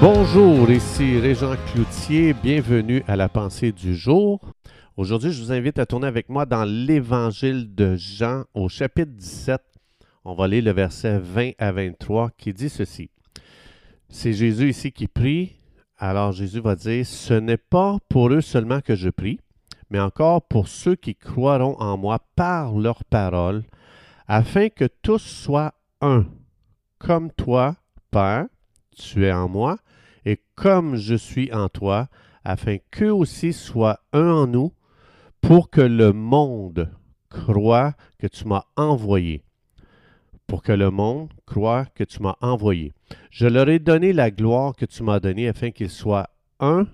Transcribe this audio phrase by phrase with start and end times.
[0.00, 4.40] Bonjour, ici Régent Cloutier, bienvenue à la pensée du jour.
[4.96, 9.60] Aujourd'hui, je vous invite à tourner avec moi dans l'Évangile de Jean au chapitre 17.
[10.24, 13.10] On va lire le verset 20 à 23 qui dit ceci.
[14.08, 15.56] C'est Jésus ici qui prie.
[15.98, 19.40] Alors Jésus va dire, ce n'est pas pour eux seulement que je prie,
[19.90, 23.64] mais encore pour ceux qui croiront en moi par leur parole,
[24.28, 26.24] afin que tous soient un,
[27.00, 27.74] comme toi,
[28.12, 28.46] Père,
[28.98, 29.78] tu es en moi,
[30.24, 32.08] et comme je suis en toi,
[32.44, 34.72] afin qu'eux aussi soient un en nous,
[35.40, 36.90] pour que le monde
[37.30, 39.44] croit que tu m'as envoyé.
[40.46, 42.92] Pour que le monde croit que tu m'as envoyé.
[43.30, 46.86] Je leur ai donné la gloire que tu m'as donnée, afin qu'ils soient un,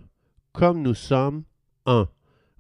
[0.52, 1.44] comme nous sommes
[1.86, 2.08] un.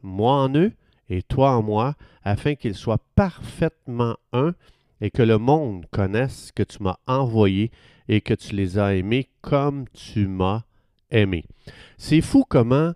[0.02, 0.72] Moi en eux
[1.08, 4.54] et toi en moi, afin qu'ils soient parfaitement un,
[5.00, 7.70] et que le monde connaisse que tu m'as envoyé
[8.08, 10.62] et que tu les as aimés comme tu m'as
[11.10, 11.44] aimé.
[11.96, 12.92] C'est fou comment,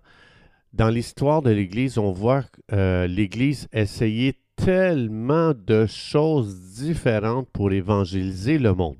[0.73, 8.59] dans l'histoire de l'Église, on voit euh, l'Église essayer tellement de choses différentes pour évangéliser
[8.59, 8.97] le monde.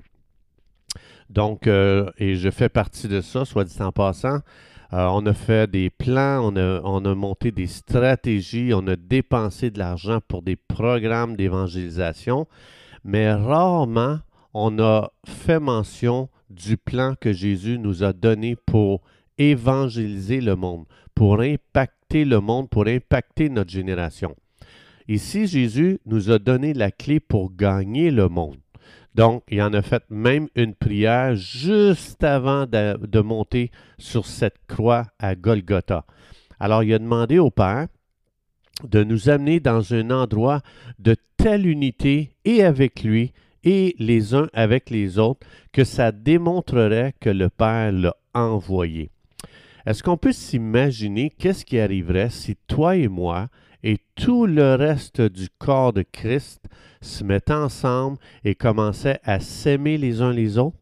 [1.29, 4.39] Donc, euh, et je fais partie de ça, soit dit en passant.
[4.91, 8.95] Euh, on a fait des plans, on a, on a, monté des stratégies, on a
[8.95, 12.47] dépensé de l'argent pour des programmes d'évangélisation,
[13.03, 14.19] mais rarement
[14.53, 19.01] on a fait mention du plan que Jésus nous a donné pour
[19.37, 24.35] évangéliser le monde, pour impacter le monde, pour impacter notre génération.
[25.07, 28.57] Ici, Jésus nous a donné la clé pour gagner le monde.
[29.15, 35.07] Donc, il en a fait même une prière juste avant de, monter sur cette croix
[35.17, 36.05] à Golgotha.
[36.59, 37.87] Alors, il a demandé au Père
[38.83, 40.61] de nous amener dans un endroit
[40.99, 47.13] de telle unité et avec lui et les uns avec les autres que ça démontrerait
[47.19, 49.11] que le Père l'a envoyé.
[49.85, 53.47] Est-ce qu'on peut s'imaginer qu'est-ce qui arriverait si toi et moi
[53.83, 56.65] et tout le reste du corps de Christ
[57.01, 60.77] se mettaient ensemble et commençaient à s'aimer les uns les autres?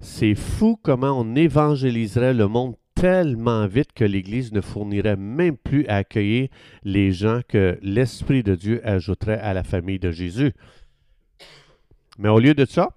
[0.00, 5.86] C'est fou comment on évangéliserait le monde tellement vite que l'Église ne fournirait même plus
[5.86, 6.48] à accueillir
[6.82, 10.54] les gens que l'Esprit de Dieu ajouterait à la famille de Jésus.
[12.18, 12.96] Mais au lieu de ça,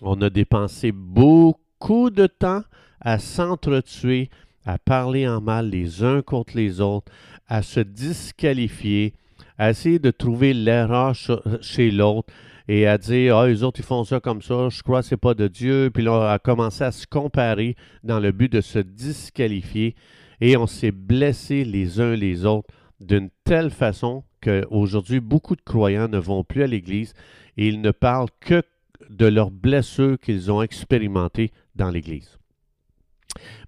[0.00, 2.62] on a dépensé beaucoup de temps
[3.00, 4.30] à s'entretuer,
[4.64, 7.12] à parler en mal les uns contre les autres,
[7.46, 9.14] à se disqualifier,
[9.58, 11.14] à essayer de trouver l'erreur
[11.60, 12.32] chez l'autre
[12.72, 15.14] et à dire Ah, les autres, ils font ça comme ça, je crois que ce
[15.14, 15.90] n'est pas de Dieu.
[15.92, 19.96] Puis là, à commencer à se comparer dans le but de se disqualifier.
[20.40, 22.68] Et on s'est blessés les uns les autres
[23.00, 27.12] d'une telle façon qu'aujourd'hui, beaucoup de croyants ne vont plus à l'Église
[27.56, 28.62] et ils ne parlent que
[29.08, 32.38] de leurs blessures qu'ils ont expérimentées dans l'Église.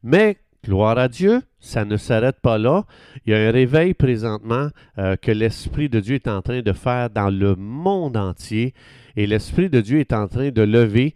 [0.05, 2.85] Mais, gloire à Dieu, ça ne s'arrête pas là.
[3.25, 4.69] Il y a un réveil présentement
[4.99, 8.75] euh, que l'Esprit de Dieu est en train de faire dans le monde entier
[9.17, 11.15] et l'Esprit de Dieu est en train de lever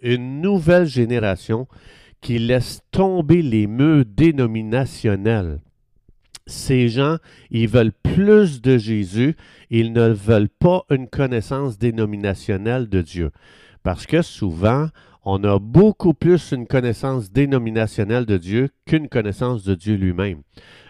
[0.00, 1.66] une nouvelle génération
[2.20, 5.60] qui laisse tomber les murs dénominationnels
[6.46, 7.16] ces gens,
[7.50, 9.36] ils veulent plus de Jésus,
[9.70, 13.30] ils ne veulent pas une connaissance dénominationnelle de Dieu.
[13.82, 14.88] Parce que souvent,
[15.24, 20.42] on a beaucoup plus une connaissance dénominationnelle de Dieu qu'une connaissance de Dieu lui-même.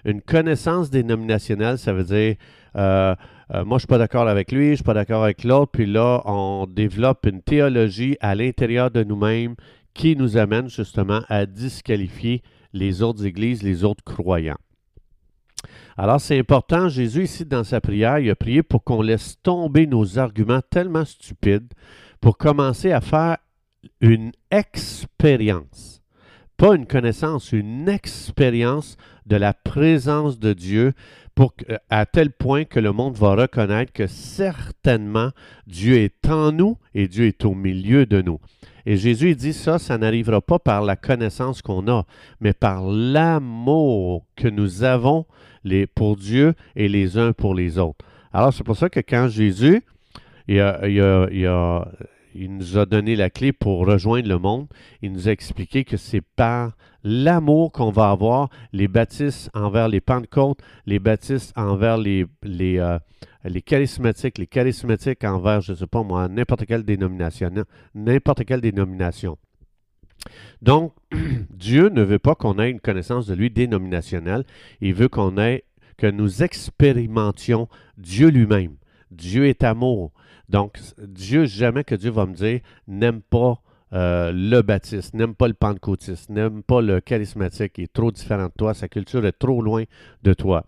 [0.04, 2.36] Une connaissance dénominationnelle, ça veut dire,
[2.76, 3.14] euh,
[3.54, 5.86] euh, moi je suis pas d'accord avec lui, je suis pas d'accord avec l'autre, puis
[5.86, 9.54] là, on développe une théologie à l'intérieur de nous-mêmes
[9.94, 12.42] qui nous amène justement à disqualifier
[12.72, 14.58] les autres églises, les autres croyants.
[15.96, 19.86] Alors c'est important, Jésus ici dans sa prière, il a prié pour qu'on laisse tomber
[19.86, 21.72] nos arguments tellement stupides
[22.20, 23.36] pour commencer à faire
[24.00, 26.02] une expérience,
[26.56, 28.96] pas une connaissance, une expérience
[29.26, 30.92] de la présence de Dieu
[31.34, 31.54] pour,
[31.90, 35.30] à tel point que le monde va reconnaître que certainement
[35.66, 38.38] Dieu est en nous et Dieu est au milieu de nous.
[38.86, 42.04] Et Jésus dit ça, ça n'arrivera pas par la connaissance qu'on a,
[42.40, 45.26] mais par l'amour que nous avons
[45.64, 48.04] les, pour Dieu et les uns pour les autres.
[48.32, 49.82] Alors c'est pour ça que quand Jésus,
[50.46, 50.56] il,
[51.32, 51.46] il
[52.34, 54.66] nous a donné la clé pour rejoindre le monde,
[55.02, 60.00] il nous a expliqué que c'est par l'amour qu'on va avoir les baptistes envers les
[60.00, 62.98] Pentecôtes, les baptistes envers les, euh,
[63.64, 67.52] charismatiques, les charismatiques envers, je ne sais pas moi, n'importe quelle dénomination,
[67.94, 69.38] n'importe quelle dénomination.
[70.62, 70.94] Donc,
[71.50, 74.44] Dieu ne veut pas qu'on ait une connaissance de lui dénominationnelle,
[74.80, 75.64] il veut qu'on ait,
[75.96, 78.76] que nous expérimentions Dieu lui-même.
[79.10, 80.12] Dieu est amour.
[80.48, 83.60] Donc, Dieu, jamais que Dieu va me dire, n'aime pas
[83.92, 88.46] euh, le baptiste, n'aime pas le pentecôtiste, n'aime pas le charismatique, il est trop différent
[88.46, 89.84] de toi, sa culture est trop loin
[90.22, 90.66] de toi.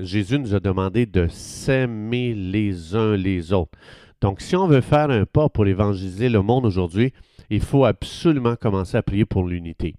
[0.00, 3.76] Jésus nous a demandé de s'aimer les uns les autres.
[4.20, 7.12] Donc, si on veut faire un pas pour évangéliser le monde aujourd'hui,
[7.50, 9.94] il faut absolument commencer à prier pour l'unité.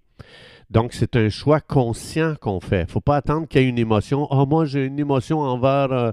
[0.69, 2.81] Donc, c'est un choix conscient qu'on fait.
[2.81, 4.27] Il ne faut pas attendre qu'il y ait une émotion.
[4.30, 6.12] Ah, oh, moi, j'ai une émotion envers, euh,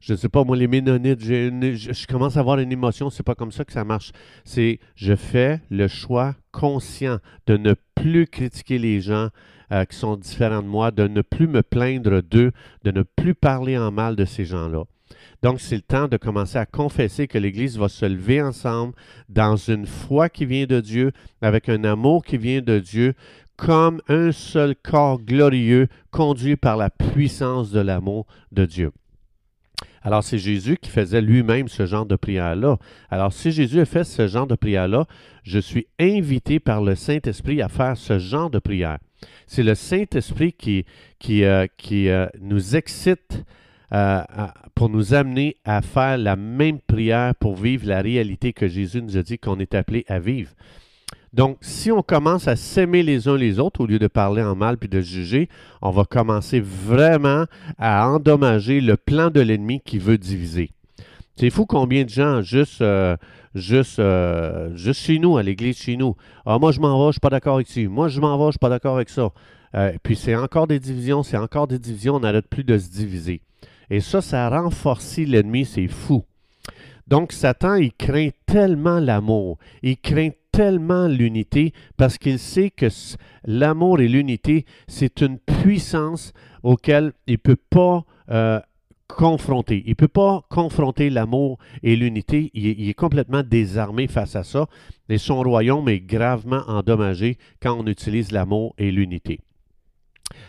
[0.00, 1.20] je ne sais pas, moi, les Ménonites.
[1.20, 3.10] je, commence à avoir une émotion.
[3.10, 4.12] C'est pas comme ça que ça marche.
[4.44, 9.28] C'est, je fais le choix conscient de ne plus critiquer les gens
[9.72, 12.52] euh, qui sont différents de moi, de ne plus me plaindre d'eux,
[12.84, 14.84] de ne plus parler en mal de ces gens-là.
[15.42, 18.94] Donc, c'est le temps de commencer à confesser que l'Église va se lever ensemble
[19.28, 21.12] dans une foi qui vient de Dieu,
[21.42, 23.14] avec un amour qui vient de Dieu,
[23.58, 28.92] comme un seul corps glorieux conduit par la puissance de l'amour de Dieu.
[30.02, 32.78] Alors, c'est Jésus qui faisait lui-même ce genre de prière-là.
[33.10, 35.06] Alors, si Jésus a fait ce genre de prière-là,
[35.42, 38.98] je suis invité par le Saint-Esprit à faire ce genre de prière.
[39.46, 40.84] C'est le Saint-Esprit qui,
[41.44, 43.44] euh, euh, nous excite
[43.92, 44.22] euh,
[44.76, 49.16] pour nous amener à faire la même prière pour vivre la réalité que Jésus nous
[49.16, 50.52] a dit qu'on est appelé à vivre.
[51.32, 54.54] Donc, si on commence à s'aimer les uns les autres au lieu de parler en
[54.54, 55.48] mal puis de juger,
[55.82, 57.44] on va commencer vraiment
[57.78, 60.70] à endommager le plan de l'ennemi qui veut diviser.
[61.36, 63.16] C'est fou combien de gens, juste, euh,
[63.54, 66.16] juste, euh, juste chez nous, à l'église chez nous,
[66.46, 67.80] ah, moi je m'en vais, je ne suis pas d'accord avec ça.
[67.82, 69.30] Moi je m'en vais, je ne suis pas d'accord avec ça.
[70.02, 73.42] Puis c'est encore des divisions, c'est encore des divisions, on n'arrête plus de se diviser.
[73.90, 76.24] Et ça, ça renforce l'ennemi, c'est fou.
[77.06, 82.88] Donc Satan, il craint tellement l'amour, il craint tellement l'unité parce qu'il sait que
[83.44, 86.32] l'amour et l'unité, c'est une puissance
[86.64, 88.58] auquel il ne peut pas euh,
[89.06, 89.84] confronter.
[89.86, 92.50] Il ne peut pas confronter l'amour et l'unité.
[92.54, 94.66] il, est complètement désarmé face à ça.
[95.08, 99.38] Et son royaume est gravement endommagé quand on utilise l'amour et l'unité.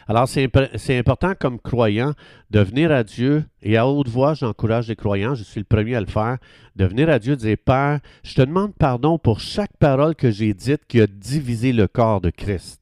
[0.08, 2.14] Alors, c'est important comme croyant
[2.50, 5.96] de venir à Dieu et à haute voix, j'encourage les croyants, je suis le premier
[5.96, 6.38] à le faire,
[6.76, 10.32] de venir à Dieu et dire Père, je te demande pardon pour chaque parole que
[10.32, 12.82] j'ai dite qui a divisé le corps de Christ.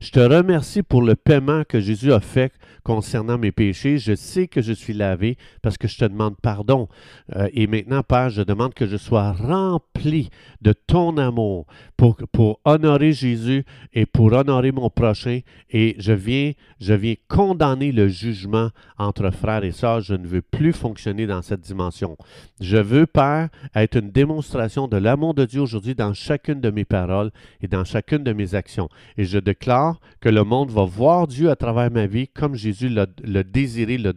[0.00, 2.52] Je te remercie pour le paiement que Jésus a fait
[2.88, 3.98] concernant mes péchés.
[3.98, 6.88] Je sais que je suis lavé parce que je te demande pardon.
[7.36, 10.30] Euh, et maintenant, Père, je demande que je sois rempli
[10.62, 11.66] de ton amour
[11.98, 15.40] pour, pour honorer Jésus et pour honorer mon prochain.
[15.68, 20.00] Et je viens, je viens condamner le jugement entre frères et sœurs.
[20.00, 22.16] Je ne veux plus fonctionner dans cette dimension.
[22.58, 26.86] Je veux, Père, être une démonstration de l'amour de Dieu aujourd'hui dans chacune de mes
[26.86, 28.88] paroles et dans chacune de mes actions.
[29.18, 32.77] Et je déclare que le monde va voir Dieu à travers ma vie comme Jésus
[32.86, 34.12] l'a désiré, l'a.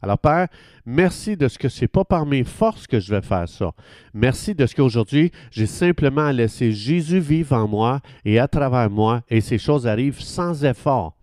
[0.00, 0.48] Alors Père,
[0.84, 3.72] merci de ce que ce n'est pas par mes forces que je vais faire ça.
[4.12, 8.90] Merci de ce qu'aujourd'hui, j'ai simplement à laisser Jésus vivre en moi et à travers
[8.90, 11.16] moi et ces choses arrivent sans effort.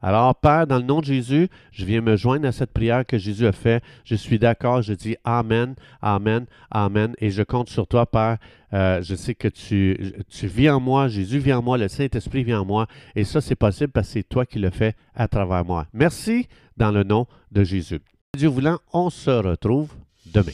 [0.00, 3.18] Alors, Père, dans le nom de Jésus, je viens me joindre à cette prière que
[3.18, 3.82] Jésus a faite.
[4.04, 7.14] Je suis d'accord, je dis Amen, Amen, Amen.
[7.18, 8.38] Et je compte sur toi, Père.
[8.72, 12.44] Euh, je sais que tu, tu vis en moi, Jésus vit en moi, le Saint-Esprit
[12.44, 12.86] vit en moi.
[13.16, 15.86] Et ça, c'est possible parce que c'est toi qui le fais à travers moi.
[15.92, 18.00] Merci dans le nom de Jésus.
[18.36, 19.90] Dieu voulant, on se retrouve
[20.26, 20.52] demain.